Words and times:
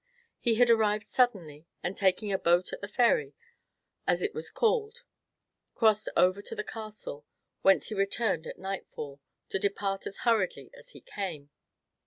He 0.39 0.55
had 0.55 0.71
arrived 0.71 1.07
suddenly, 1.11 1.67
and, 1.83 1.95
taking 1.95 2.31
a 2.33 2.39
boat 2.39 2.73
at 2.73 2.81
the 2.81 2.87
ferry, 2.87 3.35
as 4.07 4.23
it 4.23 4.33
was 4.33 4.49
called, 4.49 5.03
crossed 5.75 6.09
over 6.17 6.41
to 6.41 6.55
the 6.55 6.63
Castle, 6.63 7.23
whence 7.61 7.89
he 7.89 7.93
returned 7.93 8.47
at 8.47 8.57
nightfall, 8.57 9.21
to 9.49 9.59
depart 9.59 10.07
as 10.07 10.21
hurriedly 10.25 10.71
as 10.73 10.89
he 10.89 11.01
came. 11.01 11.51